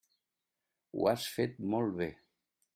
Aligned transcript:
Ho 0.95 1.05
has 1.13 1.27
fet 1.37 1.63
molt 1.75 1.97
bé. 2.03 2.11